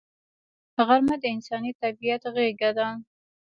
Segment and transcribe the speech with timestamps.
[0.87, 2.87] غرمه د انساني طبیعت غېږه ده